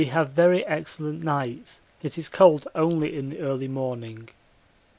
[0.03, 4.29] We have very excellent nights; it is cold only in the early morning.